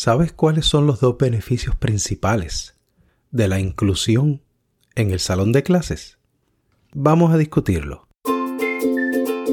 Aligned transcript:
¿Sabes 0.00 0.30
cuáles 0.30 0.64
son 0.64 0.86
los 0.86 1.00
dos 1.00 1.18
beneficios 1.18 1.74
principales 1.74 2.76
de 3.32 3.48
la 3.48 3.58
inclusión 3.58 4.42
en 4.94 5.10
el 5.10 5.18
salón 5.18 5.50
de 5.50 5.64
clases? 5.64 6.18
Vamos 6.94 7.34
a 7.34 7.36
discutirlo. 7.36 8.06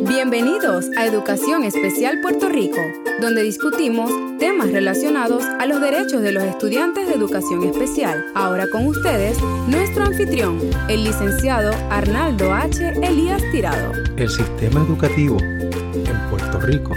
Bienvenidos 0.08 0.86
a 1.00 1.08
Educación 1.08 1.64
Especial 1.64 2.22
Puerto 2.22 2.48
Rico, 2.48 2.78
donde 3.20 3.42
discutimos 3.42 4.12
temas 4.38 4.72
relacionados 4.72 5.44
a 5.44 5.66
los 5.66 5.82
derechos 5.82 6.22
de 6.22 6.34
los 6.34 6.44
estudiantes 6.44 7.08
de 7.08 7.16
educación 7.16 7.64
especial. 7.64 8.24
Ahora 8.36 8.68
con 8.70 8.86
ustedes, 8.86 9.42
nuestro 9.68 10.04
anfitrión, 10.04 10.60
el 10.90 11.06
licenciado 11.06 11.72
Arnaldo 11.90 12.54
H. 12.54 12.94
Elías 13.02 13.42
Tirado. 13.52 13.94
El 14.16 14.30
sistema 14.30 14.82
educativo 14.82 15.40
en 15.42 16.30
Puerto 16.30 16.60
Rico 16.60 16.94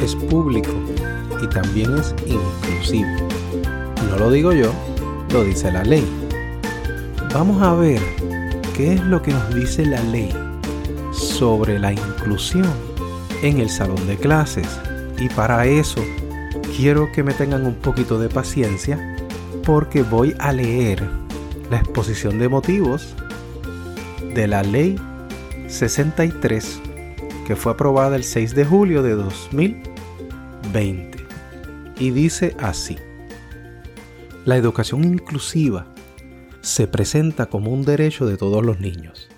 es 0.00 0.14
público 0.14 0.70
y 1.42 1.46
también 1.46 1.96
es 1.98 2.14
inclusivo. 2.26 3.08
No 4.08 4.16
lo 4.16 4.30
digo 4.30 4.52
yo, 4.52 4.72
lo 5.32 5.44
dice 5.44 5.70
la 5.70 5.84
ley. 5.84 6.04
Vamos 7.32 7.62
a 7.62 7.74
ver 7.74 8.00
qué 8.76 8.94
es 8.94 9.04
lo 9.04 9.22
que 9.22 9.32
nos 9.32 9.54
dice 9.54 9.86
la 9.86 10.02
ley 10.02 10.34
sobre 11.12 11.78
la 11.78 11.92
inclusión 11.92 12.68
en 13.42 13.60
el 13.60 13.70
salón 13.70 14.06
de 14.06 14.16
clases. 14.16 14.66
Y 15.18 15.28
para 15.28 15.66
eso 15.66 16.02
quiero 16.76 17.10
que 17.12 17.22
me 17.22 17.34
tengan 17.34 17.66
un 17.66 17.74
poquito 17.74 18.18
de 18.18 18.28
paciencia 18.28 19.16
porque 19.64 20.02
voy 20.02 20.34
a 20.38 20.52
leer 20.52 21.02
la 21.70 21.78
exposición 21.78 22.38
de 22.38 22.48
motivos 22.48 23.14
de 24.34 24.46
la 24.46 24.62
ley 24.62 24.96
63 25.68 26.80
que 27.46 27.56
fue 27.56 27.72
aprobada 27.72 28.16
el 28.16 28.24
6 28.24 28.54
de 28.54 28.64
julio 28.64 29.02
de 29.02 29.14
2020 29.14 31.19
y 32.00 32.10
dice 32.10 32.56
así. 32.58 32.96
La 34.44 34.56
educación 34.56 35.04
inclusiva 35.04 35.94
se 36.62 36.88
presenta 36.88 37.46
como 37.46 37.70
un 37.70 37.84
derecho 37.84 38.26
de 38.26 38.36
todos 38.36 38.64
los 38.64 38.80
niños, 38.80 39.28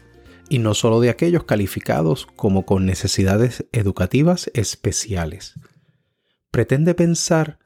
y 0.48 0.60
no 0.60 0.72
solo 0.72 1.00
de 1.00 1.10
aquellos 1.10 1.44
calificados 1.44 2.26
como 2.36 2.64
con 2.64 2.86
necesidades 2.86 3.66
educativas 3.72 4.50
especiales. 4.54 5.54
Pretende 6.50 6.94
pensar 6.94 7.58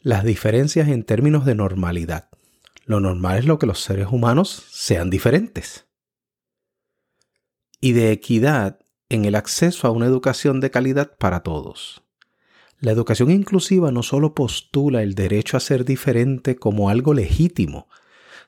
las 0.00 0.24
diferencias 0.24 0.88
en 0.88 1.04
términos 1.04 1.46
de 1.46 1.54
normalidad. 1.54 2.28
Lo 2.84 3.00
normal 3.00 3.38
es 3.38 3.46
lo 3.46 3.58
que 3.58 3.66
los 3.66 3.80
seres 3.80 4.08
humanos 4.10 4.66
sean 4.70 5.08
diferentes. 5.08 5.86
Y 7.80 7.92
de 7.92 8.12
equidad 8.12 8.78
en 9.08 9.24
el 9.24 9.36
acceso 9.36 9.86
a 9.86 9.90
una 9.90 10.06
educación 10.06 10.60
de 10.60 10.70
calidad 10.70 11.16
para 11.16 11.42
todos. 11.42 12.03
La 12.80 12.92
educación 12.92 13.30
inclusiva 13.30 13.90
no 13.90 14.02
solo 14.02 14.34
postula 14.34 15.02
el 15.02 15.14
derecho 15.14 15.56
a 15.56 15.60
ser 15.60 15.84
diferente 15.84 16.56
como 16.56 16.90
algo 16.90 17.14
legítimo, 17.14 17.88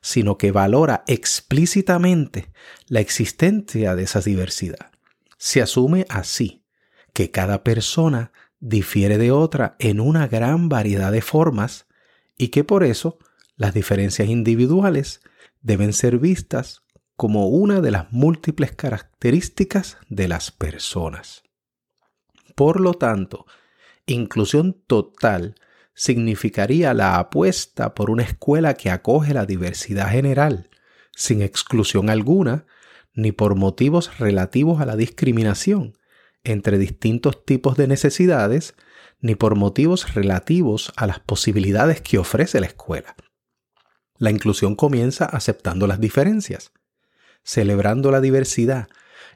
sino 0.01 0.37
que 0.37 0.51
valora 0.51 1.03
explícitamente 1.07 2.51
la 2.87 2.99
existencia 2.99 3.95
de 3.95 4.03
esa 4.03 4.21
diversidad. 4.21 4.91
Se 5.37 5.61
asume 5.61 6.05
así 6.09 6.63
que 7.13 7.31
cada 7.31 7.63
persona 7.63 8.31
difiere 8.59 9.17
de 9.17 9.31
otra 9.31 9.75
en 9.79 9.99
una 9.99 10.27
gran 10.27 10.69
variedad 10.69 11.11
de 11.11 11.21
formas 11.21 11.87
y 12.37 12.49
que 12.49 12.63
por 12.63 12.83
eso 12.83 13.17
las 13.55 13.73
diferencias 13.73 14.29
individuales 14.29 15.21
deben 15.61 15.93
ser 15.93 16.19
vistas 16.19 16.83
como 17.15 17.47
una 17.47 17.81
de 17.81 17.91
las 17.91 18.11
múltiples 18.11 18.71
características 18.71 19.97
de 20.07 20.27
las 20.27 20.51
personas. 20.51 21.43
Por 22.55 22.79
lo 22.79 22.93
tanto, 22.93 23.45
Inclusión 24.09 24.81
total 24.87 25.55
significaría 25.93 26.93
la 26.93 27.19
apuesta 27.19 27.93
por 27.93 28.09
una 28.09 28.23
escuela 28.23 28.75
que 28.75 28.89
acoge 28.89 29.33
la 29.33 29.45
diversidad 29.45 30.09
general, 30.09 30.69
sin 31.13 31.41
exclusión 31.41 32.09
alguna, 32.09 32.65
ni 33.13 33.33
por 33.33 33.55
motivos 33.55 34.17
relativos 34.17 34.79
a 34.79 34.85
la 34.85 34.95
discriminación 34.95 35.97
entre 36.45 36.77
distintos 36.77 37.43
tipos 37.43 37.75
de 37.75 37.87
necesidades, 37.87 38.75
ni 39.19 39.35
por 39.35 39.55
motivos 39.55 40.13
relativos 40.13 40.93
a 40.95 41.05
las 41.05 41.19
posibilidades 41.19 41.99
que 41.99 42.17
ofrece 42.17 42.61
la 42.61 42.67
escuela. 42.67 43.13
La 44.17 44.31
inclusión 44.31 44.77
comienza 44.77 45.25
aceptando 45.25 45.85
las 45.85 45.99
diferencias, 45.99 46.71
celebrando 47.43 48.09
la 48.11 48.21
diversidad 48.21 48.87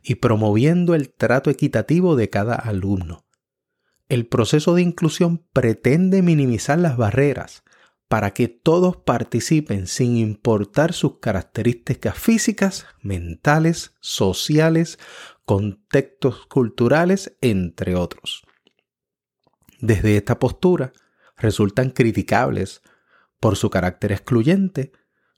y 0.02 0.16
promoviendo 0.16 0.96
el 0.96 1.12
trato 1.12 1.50
equitativo 1.50 2.16
de 2.16 2.30
cada 2.30 2.56
alumno 2.56 3.26
el 4.12 4.28
proceso 4.28 4.76
de 4.76 4.82
inclusión 4.82 5.48
pretende 5.54 6.22
minimizar 6.22 6.78
las 6.78 6.98
barreras 6.98 7.64
para 8.10 8.32
que 8.32 8.50
todos 8.50 8.98
participen 8.98 9.88
sin 9.88 10.18
importar 10.18 10.92
sus 10.92 11.20
características 11.20 12.18
físicas, 12.18 12.86
mentales, 13.02 13.96
sociales, 14.02 15.00
contextos 15.46 16.46
culturales, 16.48 17.38
entre 17.40 17.96
otros. 17.96 18.44
Desde 19.80 20.18
esta 20.18 20.40
postura 20.40 20.92
resultan 21.38 21.90
criticables 21.90 22.82
por 23.40 23.56
su 23.56 23.70
carácter 23.70 24.12
excluyente 24.12 24.92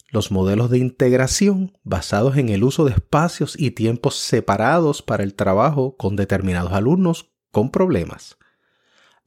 los 0.10 0.32
modelos 0.32 0.72
de 0.72 0.80
integración 0.80 1.78
basados 1.84 2.38
en 2.38 2.50
el 2.50 2.64
uso 2.64 2.86
de 2.86 2.94
espacios 2.94 3.54
y 3.56 3.70
tiempos 3.70 4.16
separados 4.16 5.04
para 5.04 5.22
el 5.22 5.36
trabajo 5.36 5.96
con 5.96 6.16
determinados 6.16 6.74
alumnos 6.74 7.36
con 7.52 7.70
problemas 7.70 8.40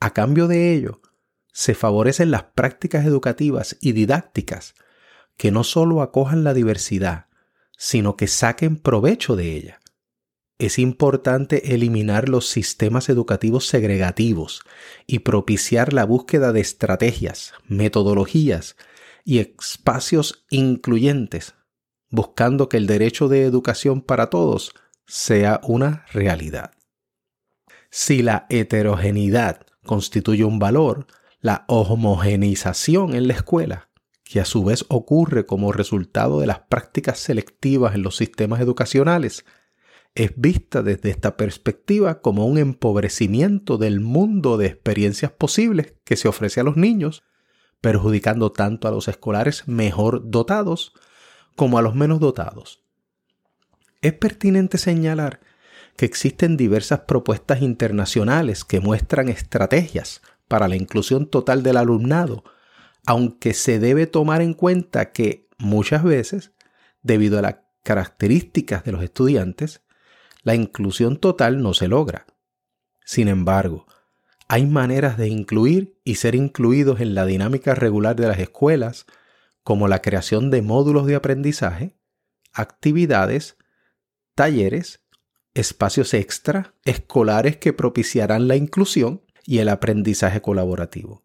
a 0.00 0.12
cambio 0.12 0.48
de 0.48 0.72
ello, 0.74 1.00
se 1.52 1.74
favorecen 1.74 2.30
las 2.30 2.42
prácticas 2.42 3.06
educativas 3.06 3.76
y 3.80 3.92
didácticas 3.92 4.74
que 5.36 5.50
no 5.50 5.64
solo 5.64 6.02
acojan 6.02 6.44
la 6.44 6.54
diversidad, 6.54 7.26
sino 7.76 8.16
que 8.16 8.26
saquen 8.26 8.76
provecho 8.76 9.36
de 9.36 9.56
ella. 9.56 9.80
Es 10.58 10.78
importante 10.78 11.74
eliminar 11.74 12.28
los 12.28 12.48
sistemas 12.48 13.10
educativos 13.10 13.66
segregativos 13.66 14.62
y 15.06 15.18
propiciar 15.18 15.92
la 15.92 16.04
búsqueda 16.04 16.52
de 16.52 16.60
estrategias, 16.60 17.52
metodologías 17.68 18.76
y 19.24 19.38
espacios 19.38 20.46
incluyentes, 20.48 21.54
buscando 22.08 22.70
que 22.70 22.78
el 22.78 22.86
derecho 22.86 23.28
de 23.28 23.42
educación 23.42 24.00
para 24.00 24.30
todos 24.30 24.72
sea 25.06 25.60
una 25.62 26.06
realidad. 26.12 26.70
Si 27.90 28.22
la 28.22 28.46
heterogeneidad 28.48 29.65
constituye 29.86 30.44
un 30.44 30.58
valor, 30.58 31.06
la 31.40 31.64
homogeneización 31.68 33.14
en 33.14 33.28
la 33.28 33.34
escuela, 33.34 33.88
que 34.24 34.40
a 34.40 34.44
su 34.44 34.64
vez 34.64 34.84
ocurre 34.88 35.46
como 35.46 35.72
resultado 35.72 36.40
de 36.40 36.46
las 36.46 36.60
prácticas 36.60 37.18
selectivas 37.18 37.94
en 37.94 38.02
los 38.02 38.16
sistemas 38.16 38.60
educacionales, 38.60 39.44
es 40.16 40.32
vista 40.34 40.82
desde 40.82 41.10
esta 41.10 41.36
perspectiva 41.36 42.20
como 42.20 42.46
un 42.46 42.58
empobrecimiento 42.58 43.76
del 43.76 44.00
mundo 44.00 44.56
de 44.56 44.66
experiencias 44.66 45.30
posibles 45.30 45.94
que 46.04 46.16
se 46.16 46.26
ofrece 46.26 46.60
a 46.60 46.64
los 46.64 46.76
niños, 46.76 47.22
perjudicando 47.82 48.50
tanto 48.50 48.88
a 48.88 48.90
los 48.90 49.08
escolares 49.08 49.68
mejor 49.68 50.30
dotados 50.30 50.94
como 51.54 51.78
a 51.78 51.82
los 51.82 51.94
menos 51.94 52.18
dotados. 52.18 52.82
Es 54.00 54.14
pertinente 54.14 54.78
señalar 54.78 55.40
que 55.96 56.06
existen 56.06 56.56
diversas 56.56 57.00
propuestas 57.00 57.62
internacionales 57.62 58.64
que 58.64 58.80
muestran 58.80 59.28
estrategias 59.28 60.22
para 60.48 60.68
la 60.68 60.76
inclusión 60.76 61.28
total 61.28 61.62
del 61.62 61.76
alumnado, 61.76 62.44
aunque 63.06 63.54
se 63.54 63.78
debe 63.78 64.06
tomar 64.06 64.42
en 64.42 64.54
cuenta 64.54 65.12
que 65.12 65.48
muchas 65.58 66.04
veces, 66.04 66.52
debido 67.02 67.38
a 67.38 67.42
las 67.42 67.56
características 67.82 68.84
de 68.84 68.92
los 68.92 69.02
estudiantes, 69.02 69.82
la 70.42 70.54
inclusión 70.54 71.16
total 71.16 71.62
no 71.62 71.74
se 71.74 71.88
logra. 71.88 72.26
Sin 73.04 73.28
embargo, 73.28 73.86
hay 74.48 74.66
maneras 74.66 75.16
de 75.16 75.28
incluir 75.28 75.98
y 76.04 76.16
ser 76.16 76.34
incluidos 76.34 77.00
en 77.00 77.14
la 77.14 77.26
dinámica 77.26 77.74
regular 77.74 78.14
de 78.16 78.28
las 78.28 78.38
escuelas, 78.38 79.06
como 79.62 79.88
la 79.88 80.02
creación 80.02 80.50
de 80.50 80.62
módulos 80.62 81.06
de 81.06 81.16
aprendizaje, 81.16 81.96
actividades, 82.52 83.56
talleres 84.34 85.05
espacios 85.56 86.12
extra 86.12 86.74
escolares 86.84 87.56
que 87.56 87.72
propiciarán 87.72 88.46
la 88.46 88.56
inclusión 88.56 89.22
y 89.46 89.58
el 89.58 89.70
aprendizaje 89.70 90.42
colaborativo. 90.42 91.24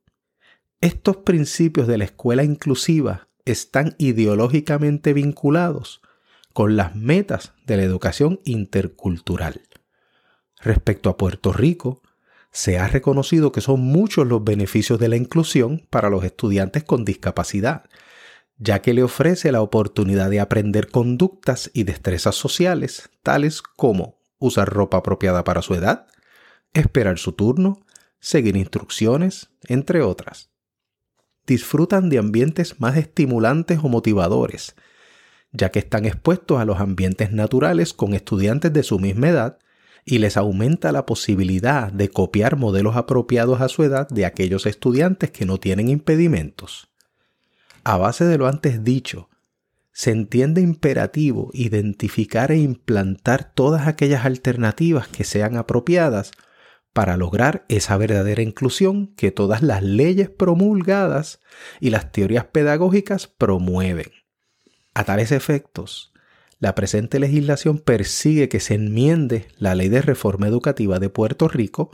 Estos 0.80 1.18
principios 1.18 1.86
de 1.86 1.98
la 1.98 2.06
escuela 2.06 2.44
inclusiva 2.44 3.28
están 3.44 3.96
ideológicamente 3.98 5.12
vinculados 5.14 6.02
con 6.54 6.78
las 6.78 6.96
metas 6.96 7.54
de 7.66 7.78
la 7.78 7.84
educación 7.84 8.40
intercultural. 8.46 9.62
Respecto 10.62 11.10
a 11.10 11.18
Puerto 11.18 11.52
Rico, 11.52 12.02
se 12.52 12.80
ha 12.80 12.88
reconocido 12.88 13.52
que 13.52 13.62
son 13.62 13.82
muchos 13.82 14.26
los 14.28 14.44
beneficios 14.44 14.98
de 14.98 15.10
la 15.10 15.18
inclusión 15.18 15.86
para 15.90 16.10
los 16.10 16.24
estudiantes 16.24 16.86
con 16.86 17.04
discapacidad, 17.04 17.84
ya 18.58 18.82
que 18.82 18.94
le 18.94 19.04
ofrece 19.04 19.52
la 19.52 19.62
oportunidad 19.62 20.30
de 20.30 20.40
aprender 20.40 20.90
conductas 20.90 21.70
y 21.74 21.84
destrezas 21.84 22.36
sociales, 22.36 23.10
tales 23.24 23.62
como 23.62 24.21
usar 24.42 24.68
ropa 24.68 24.98
apropiada 24.98 25.46
para 25.46 25.62
su 25.62 25.76
edad, 25.76 26.08
esperar 26.74 27.18
su 27.18 27.32
turno, 27.32 27.86
seguir 28.20 28.58
instrucciones, 28.58 29.50
entre 29.68 30.02
otras. 30.02 30.50
disfrutan 31.48 32.10
de 32.10 32.18
ambientes 32.18 32.80
más 32.80 32.96
estimulantes 32.98 33.80
o 33.84 33.90
motivadores, 33.90 34.76
ya 35.52 35.70
que 35.70 35.80
están 35.80 36.06
expuestos 36.06 36.60
a 36.60 36.66
los 36.66 36.80
ambientes 36.80 37.32
naturales 37.32 37.94
con 37.94 38.14
estudiantes 38.14 38.72
de 38.72 38.84
su 38.84 39.00
misma 39.00 39.30
edad 39.30 39.60
y 40.06 40.20
les 40.20 40.38
aumenta 40.38 40.92
la 40.92 41.06
posibilidad 41.06 41.92
de 41.92 42.10
copiar 42.10 42.58
modelos 42.58 42.96
apropiados 42.96 43.60
a 43.60 43.70
su 43.70 43.84
edad 43.84 44.08
de 44.10 44.26
aquellos 44.26 44.66
estudiantes 44.66 45.32
que 45.32 45.46
no 45.46 45.58
tienen 45.58 45.90
impedimentos. 45.90 46.90
A 47.84 47.98
base 47.98 48.26
de 48.26 48.38
lo 48.38 48.48
antes 48.48 48.84
dicho, 48.84 49.30
se 49.94 50.12
entiende 50.12 50.62
imperativo 50.62 51.50
identificar 51.54 52.52
e 52.52 52.58
implantar 52.58 53.54
todas 53.54 53.88
aquellas 53.88 54.26
alternativas 54.26 55.08
que 55.08 55.24
sean 55.24 55.58
apropiadas 55.58 56.32
para 56.94 57.18
lograr 57.18 57.66
esa 57.70 57.98
verdadera 57.98 58.42
inclusión 58.42 59.14
que 59.16 59.32
todas 59.32 59.62
las 59.62 59.82
leyes 59.82 60.30
promulgadas 60.30 61.40
y 61.80 61.90
las 61.90 62.12
teorías 62.12 62.46
pedagógicas 62.46 63.28
promueven. 63.28 64.12
A 64.94 65.06
tales 65.06 65.32
efectos, 65.32 66.12
la 66.60 66.76
presente 66.76 67.20
legislación 67.20 67.80
persigue 67.80 68.50
que 68.50 68.60
se 68.60 68.76
enmiende 68.76 69.48
la 69.58 69.74
Ley 69.74 69.90
de 69.90 70.02
Reforma 70.02 70.48
Educativa 70.48 71.00
de 71.00 71.10
Puerto 71.10 71.48
Rico 71.48 71.92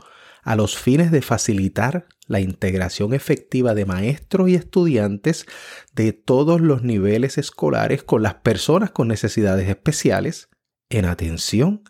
a 0.48 0.56
los 0.56 0.78
fines 0.78 1.10
de 1.10 1.20
facilitar 1.20 2.06
la 2.26 2.40
integración 2.40 3.12
efectiva 3.12 3.74
de 3.74 3.84
maestros 3.84 4.48
y 4.48 4.54
estudiantes 4.54 5.44
de 5.92 6.14
todos 6.14 6.62
los 6.62 6.82
niveles 6.82 7.36
escolares 7.36 8.02
con 8.02 8.22
las 8.22 8.36
personas 8.36 8.90
con 8.90 9.08
necesidades 9.08 9.68
especiales, 9.68 10.48
en 10.88 11.04
atención 11.04 11.82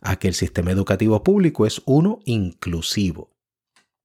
a 0.00 0.16
que 0.16 0.28
el 0.28 0.34
sistema 0.34 0.70
educativo 0.70 1.22
público 1.22 1.66
es 1.66 1.82
uno 1.84 2.20
inclusivo. 2.24 3.36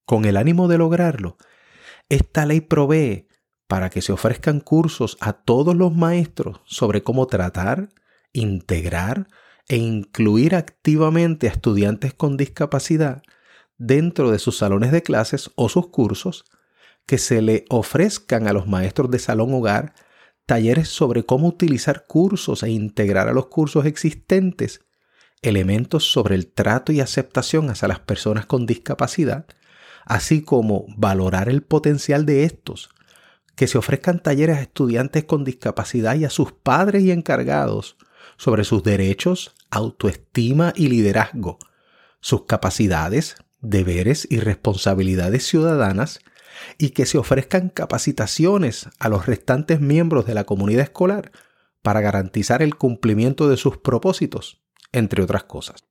Con 0.04 0.26
el 0.26 0.36
ánimo 0.36 0.68
de 0.68 0.76
lograrlo, 0.76 1.38
esta 2.10 2.44
ley 2.44 2.60
provee 2.60 3.28
para 3.66 3.88
que 3.88 4.02
se 4.02 4.12
ofrezcan 4.12 4.60
cursos 4.60 5.16
a 5.20 5.32
todos 5.32 5.74
los 5.74 5.96
maestros 5.96 6.60
sobre 6.66 7.02
cómo 7.02 7.28
tratar, 7.28 7.88
integrar 8.34 9.28
e 9.68 9.76
incluir 9.76 10.54
activamente 10.54 11.48
a 11.48 11.52
estudiantes 11.52 12.12
con 12.12 12.36
discapacidad 12.36 13.22
dentro 13.84 14.30
de 14.30 14.38
sus 14.38 14.58
salones 14.58 14.92
de 14.92 15.02
clases 15.02 15.50
o 15.56 15.68
sus 15.68 15.88
cursos, 15.88 16.44
que 17.04 17.18
se 17.18 17.42
le 17.42 17.64
ofrezcan 17.68 18.46
a 18.46 18.52
los 18.52 18.68
maestros 18.68 19.10
de 19.10 19.18
salón 19.18 19.52
hogar 19.52 19.94
talleres 20.46 20.88
sobre 20.88 21.24
cómo 21.24 21.48
utilizar 21.48 22.06
cursos 22.06 22.62
e 22.62 22.70
integrar 22.70 23.28
a 23.28 23.32
los 23.32 23.46
cursos 23.46 23.84
existentes 23.84 24.84
elementos 25.40 26.12
sobre 26.12 26.36
el 26.36 26.46
trato 26.46 26.92
y 26.92 27.00
aceptación 27.00 27.70
hacia 27.70 27.88
las 27.88 27.98
personas 27.98 28.46
con 28.46 28.66
discapacidad, 28.66 29.46
así 30.04 30.42
como 30.42 30.86
valorar 30.96 31.48
el 31.48 31.62
potencial 31.62 32.24
de 32.24 32.44
estos, 32.44 32.90
que 33.56 33.66
se 33.66 33.78
ofrezcan 33.78 34.22
talleres 34.22 34.58
a 34.58 34.62
estudiantes 34.62 35.24
con 35.24 35.42
discapacidad 35.42 36.14
y 36.14 36.24
a 36.24 36.30
sus 36.30 36.52
padres 36.52 37.02
y 37.02 37.10
encargados 37.10 37.96
sobre 38.36 38.62
sus 38.62 38.84
derechos, 38.84 39.54
autoestima 39.70 40.72
y 40.76 40.86
liderazgo, 40.86 41.58
sus 42.20 42.44
capacidades, 42.44 43.34
deberes 43.62 44.26
y 44.28 44.40
responsabilidades 44.40 45.46
ciudadanas 45.46 46.20
y 46.78 46.90
que 46.90 47.06
se 47.06 47.18
ofrezcan 47.18 47.70
capacitaciones 47.70 48.88
a 48.98 49.08
los 49.08 49.26
restantes 49.26 49.80
miembros 49.80 50.26
de 50.26 50.34
la 50.34 50.44
comunidad 50.44 50.82
escolar 50.82 51.32
para 51.80 52.00
garantizar 52.00 52.62
el 52.62 52.76
cumplimiento 52.76 53.48
de 53.48 53.56
sus 53.56 53.78
propósitos, 53.78 54.62
entre 54.92 55.22
otras 55.22 55.44
cosas. 55.44 55.84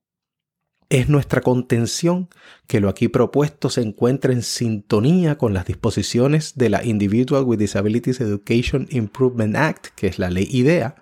Es 0.88 1.08
nuestra 1.08 1.40
contención 1.40 2.28
que 2.66 2.80
lo 2.80 2.90
aquí 2.90 3.08
propuesto 3.08 3.70
se 3.70 3.80
encuentre 3.80 4.34
en 4.34 4.42
sintonía 4.42 5.38
con 5.38 5.54
las 5.54 5.64
disposiciones 5.64 6.56
de 6.56 6.68
la 6.68 6.84
Individual 6.84 7.44
with 7.44 7.58
Disabilities 7.58 8.20
Education 8.20 8.86
Improvement 8.90 9.56
Act, 9.56 9.86
que 9.96 10.06
es 10.06 10.18
la 10.18 10.30
ley 10.30 10.46
IDEA, 10.50 10.96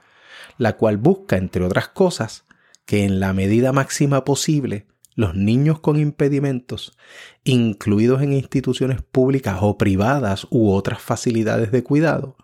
la 0.59 0.77
cual 0.77 0.97
busca, 0.97 1.37
entre 1.37 1.65
otras 1.65 1.89
cosas, 1.89 2.45
que 2.85 3.05
en 3.05 3.19
la 3.19 3.33
medida 3.33 3.73
máxima 3.73 4.25
posible 4.25 4.87
los 5.21 5.35
niños 5.35 5.81
con 5.81 5.99
impedimentos, 5.99 6.97
incluidos 7.45 8.23
en 8.23 8.33
instituciones 8.33 9.03
públicas 9.03 9.59
o 9.61 9.77
privadas 9.77 10.47
u 10.51 10.71
otras 10.73 11.01
facilidades 11.03 11.71
de 11.71 11.85
cuidado, 11.85 12.37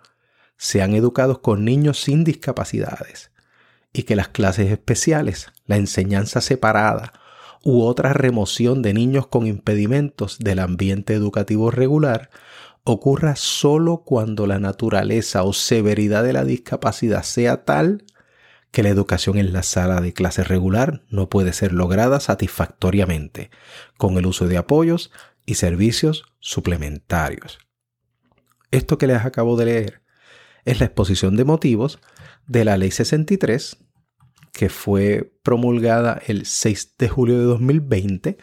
sean 0.59 0.95
educados 0.95 1.39
con 1.39 1.65
niños 1.65 2.01
sin 2.01 2.23
discapacidades 2.23 3.31
y 3.93 4.03
que 4.03 4.15
las 4.15 4.29
clases 4.29 4.71
especiales, 4.71 5.53
la 5.65 5.77
enseñanza 5.77 6.43
separada 6.43 7.15
u 7.65 7.83
otra 7.83 8.13
remoción 8.13 8.83
de 8.83 8.93
niños 8.93 9.27
con 9.27 9.47
impedimentos 9.47 10.39
del 10.39 10.59
ambiente 10.59 11.15
educativo 11.15 11.71
regular 11.71 12.31
ocurra 12.85 13.37
solo 13.37 14.03
cuando 14.05 14.47
la 14.47 14.61
naturaleza 14.61 15.45
o 15.45 15.55
severidad 15.55 16.23
de 16.23 16.35
la 16.35 16.45
discapacidad 16.45 17.23
sea 17.23 17.65
tal 17.65 18.05
que 18.71 18.83
la 18.83 18.89
educación 18.91 19.39
en 19.39 19.53
la 19.53 19.63
sala 19.63 20.01
de 20.01 20.13
clase 20.13 20.45
regular 20.45 21.03
no 21.09 21.29
puede 21.29 21.53
ser 21.53 21.73
lograda 21.73 22.21
satisfactoriamente 22.21 23.51
con 23.97 24.19
el 24.19 24.27
uso 24.27 24.49
de 24.49 24.59
apoyos 24.59 25.11
y 25.47 25.55
servicios 25.55 26.25
suplementarios. 26.41 27.59
Esto 28.71 28.99
que 28.99 29.07
les 29.07 29.25
acabo 29.25 29.57
de 29.57 29.65
leer 29.65 30.03
es 30.65 30.81
la 30.81 30.87
exposición 30.87 31.37
de 31.37 31.45
motivos 31.45 32.01
de 32.47 32.65
la 32.65 32.77
Ley 32.77 32.91
63, 32.91 33.79
que 34.53 34.69
fue 34.69 35.33
promulgada 35.43 36.21
el 36.27 36.47
6 36.47 36.97
de 36.99 37.09
julio 37.09 37.39
de 37.39 37.45
2020. 37.45 38.39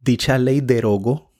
Dicha 0.00 0.38
ley 0.38 0.60
derogó 0.60 1.32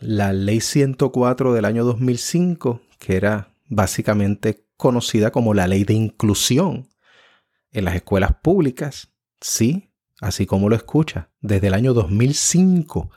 la 0.00 0.32
Ley 0.32 0.60
104 0.60 1.54
del 1.54 1.64
año 1.64 1.84
2005, 1.84 2.82
que 2.98 3.16
era 3.16 3.54
básicamente 3.66 4.66
conocida 4.76 5.30
como 5.30 5.54
la 5.54 5.66
Ley 5.66 5.84
de 5.84 5.94
Inclusión 5.94 6.88
en 7.72 7.84
las 7.84 7.94
escuelas 7.94 8.36
públicas, 8.42 9.12
sí, 9.40 9.92
así 10.20 10.46
como 10.46 10.68
lo 10.68 10.76
escucha, 10.76 11.30
desde 11.40 11.68
el 11.68 11.74
año 11.74 11.94
2005 11.94 13.10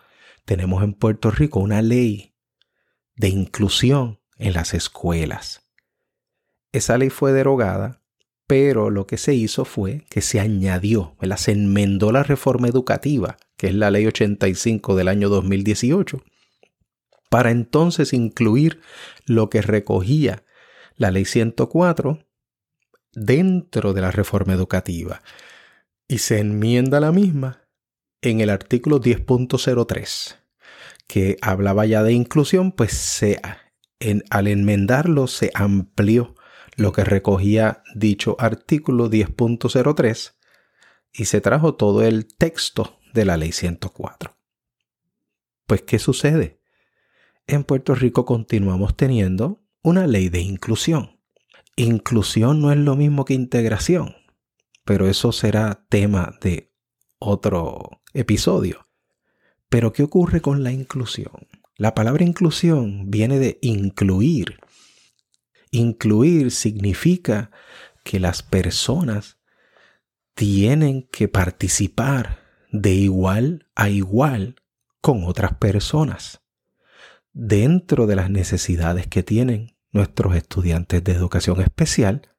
tenemos 0.45 0.83
en 0.83 0.94
Puerto 0.94 1.31
Rico 1.31 1.59
una 1.59 1.81
ley 1.81 2.36
de 3.15 3.30
inclusión 3.30 4.19
en 4.38 4.53
las 4.53 4.74
escuelas. 4.74 5.68
Esa 6.71 6.98
ley 6.98 7.09
fue 7.09 7.33
derogada, 7.33 8.01
pero 8.48 8.89
lo 8.89 9.07
que 9.07 9.18
se 9.18 9.33
hizo 9.33 9.65
fue 9.65 10.06
que 10.09 10.21
se 10.21 10.39
añadió, 10.39 11.15
se 11.38 11.51
enmendó 11.51 12.12
la 12.12 12.24
reforma 12.24 12.68
educativa, 12.68 13.38
que 13.56 13.68
es 13.68 13.75
la 13.75 13.92
ley 13.92 14.07
85 14.07 14.95
del 14.95 15.07
año 15.07 15.30
2018, 15.30 16.24
para 17.30 17.51
entonces 17.51 18.12
incluir 18.12 18.81
lo 19.25 19.50
que 19.50 19.62
recogía 19.62 20.44
la 20.98 21.12
ley 21.12 21.25
104 21.25 22.20
dentro 23.13 23.94
de 23.94 24.01
la 24.01 24.12
reforma 24.12 24.53
educativa 24.53 25.22
y 26.08 26.20
se 26.20 26.39
enmienda 26.39 27.00
la 27.00 27.12
misma 27.12 27.68
en 28.22 28.41
el 28.41 28.50
artículo 28.50 29.01
10.03 29.01 30.38
que 31.08 31.38
hablaba 31.41 31.86
ya 31.86 32.03
de 32.03 32.13
inclusión, 32.13 32.72
pues 32.72 32.94
se, 32.94 33.41
al 34.30 34.48
enmendarlo 34.48 35.27
se 35.27 35.51
amplió 35.53 36.36
lo 36.77 36.94
que 36.94 37.03
recogía 37.03 37.84
dicho 37.96 38.38
artículo 38.39 39.10
10.03 39.10 40.36
y 41.12 41.25
se 41.25 41.41
trajo 41.41 41.75
todo 41.75 42.03
el 42.03 42.27
texto 42.27 42.98
de 43.13 43.25
la 43.25 43.36
ley 43.36 43.51
104. 43.51 44.38
Pues, 45.65 45.82
¿qué 45.82 46.00
sucede? 46.00 46.62
En 47.46 47.65
Puerto 47.65 47.94
Rico 47.94 48.25
continuamos 48.25 48.96
teniendo 48.96 49.62
una 49.84 50.08
ley 50.08 50.30
de 50.30 50.39
inclusión. 50.39 51.20
Inclusión 51.83 52.61
no 52.61 52.71
es 52.71 52.77
lo 52.77 52.95
mismo 52.95 53.25
que 53.25 53.33
integración, 53.33 54.15
pero 54.85 55.07
eso 55.07 55.31
será 55.31 55.83
tema 55.89 56.38
de 56.39 56.71
otro 57.17 58.03
episodio. 58.13 58.88
Pero 59.67 59.91
¿qué 59.91 60.03
ocurre 60.03 60.41
con 60.41 60.63
la 60.63 60.71
inclusión? 60.71 61.47
La 61.77 61.95
palabra 61.95 62.23
inclusión 62.23 63.09
viene 63.09 63.39
de 63.39 63.57
incluir. 63.63 64.59
Incluir 65.71 66.51
significa 66.51 67.50
que 68.03 68.19
las 68.19 68.43
personas 68.43 69.39
tienen 70.35 71.09
que 71.11 71.29
participar 71.29 72.41
de 72.71 72.91
igual 72.91 73.71
a 73.73 73.89
igual 73.89 74.61
con 75.01 75.23
otras 75.23 75.55
personas 75.55 76.43
dentro 77.33 78.05
de 78.05 78.17
las 78.17 78.29
necesidades 78.29 79.07
que 79.07 79.23
tienen 79.23 79.70
nuestros 79.91 80.36
estudiantes 80.36 81.03
de 81.03 81.12
educación 81.13 81.62
especial 81.62 82.33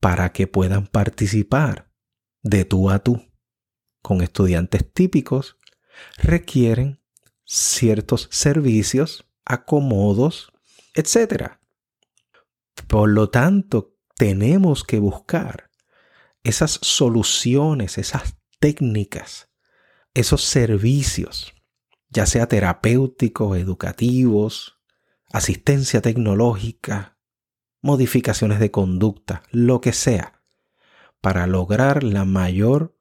para 0.00 0.32
que 0.32 0.46
puedan 0.46 0.86
participar 0.86 1.90
de 2.42 2.64
tú 2.64 2.90
a 2.90 2.98
tú 3.00 3.30
con 4.00 4.20
estudiantes 4.20 4.92
típicos 4.92 5.56
requieren 6.18 7.00
ciertos 7.44 8.28
servicios, 8.30 9.26
acomodos, 9.44 10.52
etc. 10.94 11.52
Por 12.88 13.10
lo 13.10 13.30
tanto, 13.30 13.96
tenemos 14.16 14.84
que 14.84 14.98
buscar 14.98 15.70
esas 16.42 16.78
soluciones, 16.82 17.98
esas 17.98 18.36
técnicas, 18.58 19.48
esos 20.14 20.44
servicios, 20.44 21.54
ya 22.08 22.26
sea 22.26 22.46
terapéuticos, 22.46 23.56
educativos, 23.56 24.81
asistencia 25.32 26.02
tecnológica, 26.02 27.16
modificaciones 27.80 28.60
de 28.60 28.70
conducta, 28.70 29.42
lo 29.50 29.80
que 29.80 29.92
sea, 29.92 30.42
para 31.20 31.46
lograr 31.46 32.04
la 32.04 32.24
mayor 32.24 32.96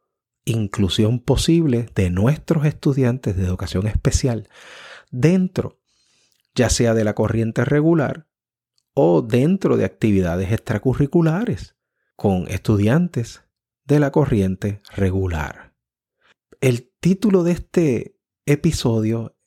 inclusión 0.45 1.19
posible 1.19 1.89
de 1.93 2.09
nuestros 2.09 2.65
estudiantes 2.65 3.35
de 3.35 3.45
educación 3.45 3.85
especial 3.87 4.49
dentro, 5.11 5.79
ya 6.55 6.69
sea 6.69 6.93
de 6.93 7.03
la 7.03 7.13
corriente 7.13 7.65
regular 7.65 8.27
o 8.93 9.21
dentro 9.21 9.77
de 9.77 9.85
actividades 9.85 10.51
extracurriculares 10.51 11.75
con 12.15 12.47
estudiantes 12.47 13.43
de 13.85 13.99
la 13.99 14.11
corriente 14.11 14.81
regular. 14.95 15.73
El 16.59 16.91
título 16.99 17.43
de 17.43 17.53
este 17.53 18.19
episodio, 18.45 19.37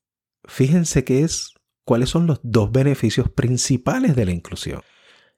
fíjense 0.44 1.04
que 1.04 1.20
es 1.22 1.53
cuáles 1.84 2.10
son 2.10 2.26
los 2.26 2.40
dos 2.42 2.72
beneficios 2.72 3.30
principales 3.30 4.16
de 4.16 4.24
la 4.24 4.32
inclusión. 4.32 4.82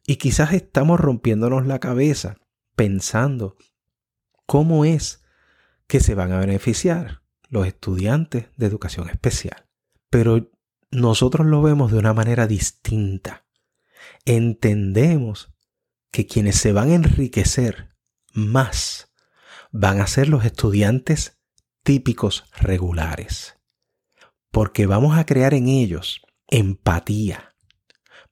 Y 0.06 0.16
quizás 0.16 0.52
estamos 0.52 1.00
rompiéndonos 1.00 1.66
la 1.66 1.80
cabeza 1.80 2.36
pensando 2.76 3.56
cómo 4.46 4.84
es 4.84 5.24
que 5.86 6.00
se 6.00 6.14
van 6.14 6.32
a 6.32 6.38
beneficiar 6.38 7.22
los 7.48 7.66
estudiantes 7.66 8.46
de 8.56 8.66
educación 8.66 9.08
especial. 9.08 9.66
Pero 10.10 10.50
nosotros 10.90 11.46
lo 11.46 11.62
vemos 11.62 11.92
de 11.92 11.98
una 11.98 12.14
manera 12.14 12.46
distinta. 12.46 13.46
Entendemos 14.24 15.52
que 16.10 16.26
quienes 16.26 16.56
se 16.56 16.72
van 16.72 16.90
a 16.90 16.94
enriquecer 16.94 17.96
más 18.32 19.12
van 19.72 20.00
a 20.00 20.06
ser 20.06 20.28
los 20.28 20.44
estudiantes 20.44 21.38
típicos 21.82 22.44
regulares. 22.56 23.58
Porque 24.50 24.86
vamos 24.86 25.18
a 25.18 25.26
crear 25.26 25.54
en 25.54 25.68
ellos 25.68 26.25
empatía. 26.48 27.54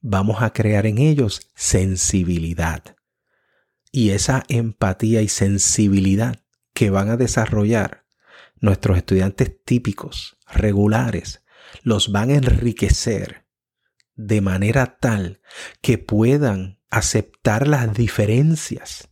Vamos 0.01 0.43
a 0.43 0.53
crear 0.53 0.87
en 0.87 0.99
ellos 0.99 1.51
sensibilidad. 1.55 2.97
Y 3.91 4.11
esa 4.11 4.45
empatía 4.49 5.23
y 5.23 5.29
sensibilidad 5.29 6.45
que 6.75 6.91
van 6.91 7.11
a 7.11 7.17
desarrollar 7.17 8.07
nuestros 8.61 8.97
estudiantes 8.97 9.53
típicos, 9.65 10.37
regulares, 10.53 11.43
los 11.83 12.13
van 12.13 12.31
a 12.31 12.35
enriquecer 12.35 13.47
de 14.17 14.41
manera 14.41 14.99
tal 14.99 15.41
que 15.81 15.99
puedan 15.99 16.81
aceptar 16.91 17.67
las 17.67 17.95
diferencias 17.95 19.09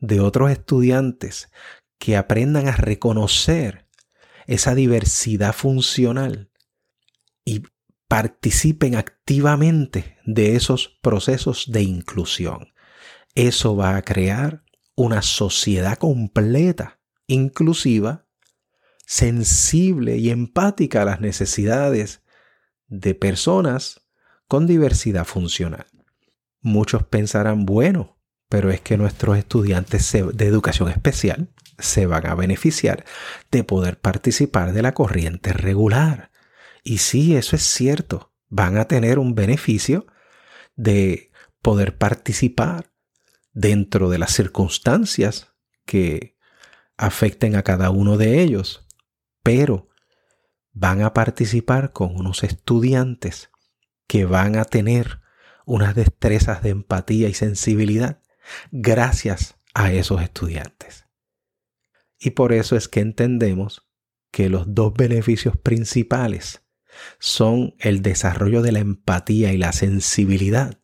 de 0.00 0.20
otros 0.20 0.50
estudiantes, 0.50 1.50
que 1.98 2.16
aprendan 2.16 2.66
a 2.68 2.72
reconocer 2.72 3.88
esa 4.48 4.74
diversidad 4.74 5.54
funcional 5.54 6.50
y 7.44 7.62
participen 8.12 8.94
activamente 8.94 10.18
de 10.26 10.54
esos 10.54 10.98
procesos 11.00 11.72
de 11.72 11.80
inclusión. 11.80 12.74
Eso 13.34 13.74
va 13.74 13.96
a 13.96 14.02
crear 14.02 14.64
una 14.94 15.22
sociedad 15.22 15.96
completa, 15.96 17.00
inclusiva, 17.26 18.26
sensible 19.06 20.18
y 20.18 20.28
empática 20.28 21.00
a 21.00 21.04
las 21.06 21.22
necesidades 21.22 22.22
de 22.86 23.14
personas 23.14 24.02
con 24.46 24.66
diversidad 24.66 25.24
funcional. 25.24 25.86
Muchos 26.60 27.04
pensarán, 27.04 27.64
bueno, 27.64 28.18
pero 28.50 28.70
es 28.70 28.82
que 28.82 28.98
nuestros 28.98 29.38
estudiantes 29.38 30.12
de 30.12 30.46
educación 30.46 30.90
especial 30.90 31.48
se 31.78 32.04
van 32.04 32.26
a 32.26 32.34
beneficiar 32.34 33.06
de 33.50 33.64
poder 33.64 33.98
participar 33.98 34.74
de 34.74 34.82
la 34.82 34.92
corriente 34.92 35.54
regular. 35.54 36.31
Y 36.82 36.98
sí, 36.98 37.36
eso 37.36 37.56
es 37.56 37.62
cierto, 37.62 38.32
van 38.48 38.76
a 38.76 38.86
tener 38.86 39.18
un 39.18 39.34
beneficio 39.34 40.06
de 40.74 41.30
poder 41.60 41.96
participar 41.96 42.92
dentro 43.52 44.10
de 44.10 44.18
las 44.18 44.32
circunstancias 44.32 45.52
que 45.86 46.36
afecten 46.96 47.56
a 47.56 47.62
cada 47.62 47.90
uno 47.90 48.16
de 48.16 48.42
ellos, 48.42 48.86
pero 49.42 49.88
van 50.72 51.02
a 51.02 51.12
participar 51.12 51.92
con 51.92 52.16
unos 52.16 52.42
estudiantes 52.42 53.50
que 54.06 54.24
van 54.24 54.56
a 54.56 54.64
tener 54.64 55.20
unas 55.64 55.94
destrezas 55.94 56.62
de 56.62 56.70
empatía 56.70 57.28
y 57.28 57.34
sensibilidad 57.34 58.22
gracias 58.70 59.56
a 59.74 59.92
esos 59.92 60.22
estudiantes. 60.22 61.06
Y 62.18 62.30
por 62.30 62.52
eso 62.52 62.76
es 62.76 62.88
que 62.88 63.00
entendemos 63.00 63.88
que 64.30 64.48
los 64.48 64.74
dos 64.74 64.94
beneficios 64.94 65.56
principales 65.56 66.61
son 67.18 67.74
el 67.78 68.02
desarrollo 68.02 68.62
de 68.62 68.72
la 68.72 68.80
empatía 68.80 69.52
y 69.52 69.58
la 69.58 69.72
sensibilidad 69.72 70.80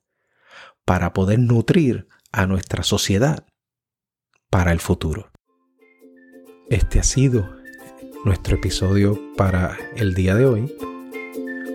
para 0.85 1.13
poder 1.13 1.39
nutrir 1.39 2.09
a 2.33 2.47
nuestra 2.47 2.83
sociedad 2.83 3.47
para 4.51 4.73
el 4.73 4.81
futuro. 4.81 5.31
Este 6.71 7.01
ha 7.01 7.03
sido 7.03 7.49
nuestro 8.25 8.57
episodio 8.57 9.19
para 9.37 9.77
el 9.97 10.15
día 10.15 10.35
de 10.35 10.47
hoy. 10.47 10.75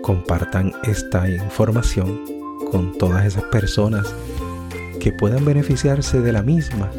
Compartan 0.02 0.72
esta 0.84 1.28
información 1.28 2.24
con 2.70 2.96
todas 2.98 3.24
esas 3.24 3.44
personas 3.44 4.14
que 5.00 5.12
puedan 5.12 5.44
beneficiarse 5.44 6.20
de 6.20 6.32
la 6.32 6.42
misma 6.42 6.90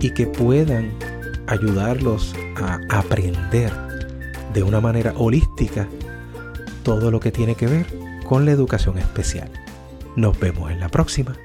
y 0.00 0.10
que 0.10 0.26
puedan 0.26 0.92
ayudarlos 1.46 2.34
a 2.56 2.78
aprender 2.90 3.72
de 4.52 4.62
una 4.62 4.80
manera 4.80 5.12
holística 5.16 5.88
todo 6.84 7.10
lo 7.10 7.18
que 7.18 7.32
tiene 7.32 7.56
que 7.56 7.66
ver 7.66 7.86
con 8.24 8.44
la 8.44 8.52
educación 8.52 8.98
especial. 8.98 9.50
Nos 10.14 10.38
vemos 10.38 10.70
en 10.70 10.78
la 10.78 10.88
próxima. 10.88 11.36